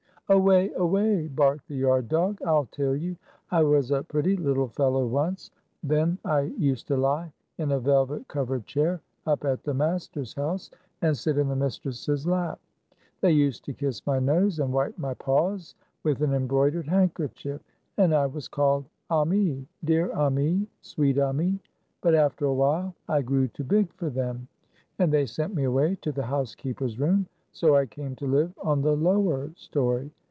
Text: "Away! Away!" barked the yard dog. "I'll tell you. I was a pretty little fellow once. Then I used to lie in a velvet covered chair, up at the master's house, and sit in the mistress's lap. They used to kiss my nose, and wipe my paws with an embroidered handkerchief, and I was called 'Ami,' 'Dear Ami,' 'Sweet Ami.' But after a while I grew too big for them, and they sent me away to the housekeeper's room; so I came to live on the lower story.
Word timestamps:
"Away! 0.29 0.71
Away!" 0.75 1.27
barked 1.27 1.67
the 1.67 1.75
yard 1.75 2.07
dog. 2.07 2.41
"I'll 2.43 2.65
tell 2.67 2.95
you. 2.95 3.17
I 3.49 3.65
was 3.65 3.91
a 3.91 4.03
pretty 4.03 4.37
little 4.37 4.69
fellow 4.69 5.05
once. 5.05 5.51
Then 5.83 6.19
I 6.23 6.43
used 6.57 6.87
to 6.87 6.95
lie 6.95 7.33
in 7.57 7.73
a 7.73 7.81
velvet 7.81 8.29
covered 8.29 8.65
chair, 8.65 9.01
up 9.27 9.43
at 9.43 9.63
the 9.65 9.73
master's 9.73 10.33
house, 10.33 10.71
and 11.01 11.17
sit 11.17 11.37
in 11.37 11.49
the 11.49 11.55
mistress's 11.57 12.25
lap. 12.25 12.61
They 13.19 13.31
used 13.33 13.65
to 13.65 13.73
kiss 13.73 14.07
my 14.07 14.19
nose, 14.19 14.59
and 14.59 14.71
wipe 14.71 14.97
my 14.97 15.15
paws 15.15 15.75
with 16.03 16.21
an 16.21 16.31
embroidered 16.33 16.87
handkerchief, 16.87 17.61
and 17.97 18.15
I 18.15 18.25
was 18.25 18.47
called 18.47 18.85
'Ami,' 19.09 19.67
'Dear 19.83 20.13
Ami,' 20.15 20.65
'Sweet 20.79 21.17
Ami.' 21.19 21.59
But 21.99 22.15
after 22.15 22.45
a 22.45 22.53
while 22.53 22.95
I 23.09 23.21
grew 23.21 23.49
too 23.49 23.65
big 23.65 23.91
for 23.95 24.09
them, 24.09 24.47
and 24.97 25.11
they 25.11 25.25
sent 25.25 25.53
me 25.53 25.65
away 25.65 25.95
to 25.95 26.13
the 26.13 26.23
housekeeper's 26.23 26.97
room; 26.97 27.27
so 27.51 27.75
I 27.75 27.85
came 27.85 28.15
to 28.15 28.27
live 28.27 28.53
on 28.63 28.81
the 28.81 28.95
lower 28.95 29.51
story. 29.57 30.09